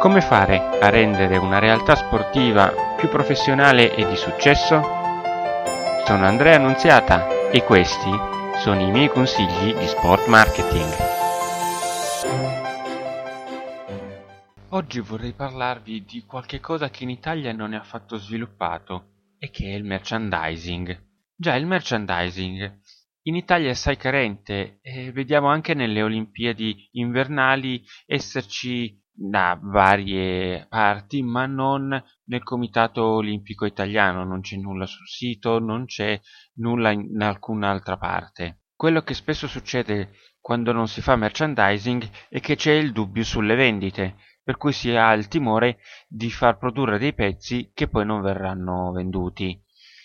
[0.00, 4.80] Come fare a rendere una realtà sportiva più professionale e di successo?
[6.06, 8.10] Sono Andrea Annunziata e questi
[8.56, 10.90] sono i miei consigli di sport marketing.
[14.70, 19.66] Oggi vorrei parlarvi di qualche cosa che in Italia non è affatto sviluppato e che
[19.66, 20.98] è il merchandising.
[21.36, 22.80] Già, il merchandising
[23.24, 31.22] in Italia è assai carente e vediamo anche nelle Olimpiadi invernali esserci da varie parti,
[31.22, 31.88] ma non
[32.24, 36.18] nel Comitato Olimpico Italiano, non c'è nulla sul sito, non c'è
[36.54, 38.62] nulla in alcun'altra parte.
[38.74, 43.56] Quello che spesso succede quando non si fa merchandising è che c'è il dubbio sulle
[43.56, 48.22] vendite, per cui si ha il timore di far produrre dei pezzi che poi non
[48.22, 49.62] verranno venduti.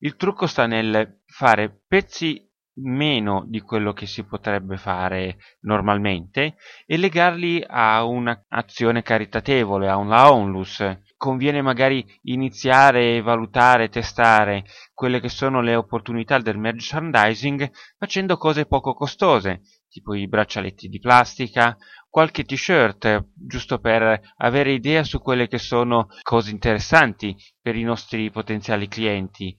[0.00, 2.44] Il trucco sta nel fare pezzi
[2.76, 10.12] meno di quello che si potrebbe fare normalmente e legarli a un'azione caritatevole, a un
[10.12, 10.84] onlus.
[11.16, 18.92] Conviene magari iniziare, valutare, testare quelle che sono le opportunità del merchandising facendo cose poco
[18.92, 21.74] costose, tipo i braccialetti di plastica,
[22.10, 28.30] qualche t-shirt, giusto per avere idea su quelle che sono cose interessanti per i nostri
[28.30, 29.56] potenziali clienti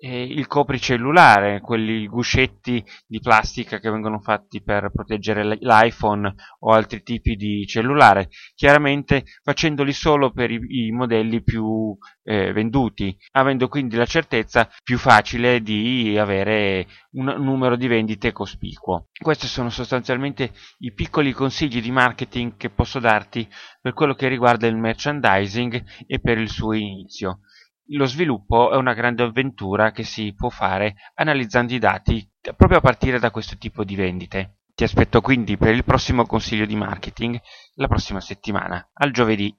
[0.00, 7.02] e il copricellulare, quelli guscetti di plastica che vengono fatti per proteggere l'iPhone o altri
[7.02, 13.96] tipi di cellulare, chiaramente facendoli solo per i, i modelli più eh, venduti, avendo quindi
[13.96, 19.08] la certezza più facile di avere un numero di vendite cospicuo.
[19.20, 23.48] Questi sono sostanzialmente i piccoli consigli di marketing che posso darti
[23.80, 27.40] per quello che riguarda il merchandising e per il suo inizio.
[27.92, 32.82] Lo sviluppo è una grande avventura che si può fare analizzando i dati proprio a
[32.82, 34.58] partire da questo tipo di vendite.
[34.74, 37.40] Ti aspetto quindi per il prossimo consiglio di marketing
[37.76, 38.90] la prossima settimana.
[38.92, 39.56] Al giovedì!